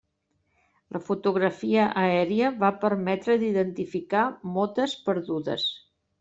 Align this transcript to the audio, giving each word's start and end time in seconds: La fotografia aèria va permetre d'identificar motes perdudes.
La 0.95 1.01
fotografia 1.09 1.83
aèria 2.05 2.49
va 2.65 2.73
permetre 2.85 3.37
d'identificar 3.45 4.25
motes 4.57 4.99
perdudes. 5.07 5.69